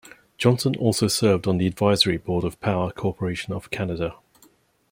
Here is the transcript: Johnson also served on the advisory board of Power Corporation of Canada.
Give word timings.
Johnson 0.39 0.75
also 0.77 1.07
served 1.07 1.45
on 1.45 1.59
the 1.59 1.67
advisory 1.67 2.17
board 2.17 2.43
of 2.43 2.59
Power 2.59 2.91
Corporation 2.91 3.53
of 3.53 3.69
Canada. 3.69 4.15